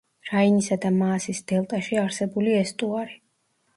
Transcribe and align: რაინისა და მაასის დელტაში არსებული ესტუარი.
რაინისა 0.27 0.77
და 0.85 0.91
მაასის 0.95 1.43
დელტაში 1.51 2.01
არსებული 2.05 2.57
ესტუარი. 2.63 3.19